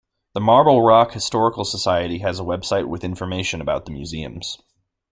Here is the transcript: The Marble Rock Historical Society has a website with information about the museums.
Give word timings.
The 0.33 0.41
Marble 0.41 0.81
Rock 0.81 1.13
Historical 1.13 1.63
Society 1.63 2.17
has 2.25 2.39
a 2.39 2.43
website 2.43 2.87
with 2.87 3.03
information 3.03 3.61
about 3.61 3.85
the 3.85 3.91
museums. 3.91 4.57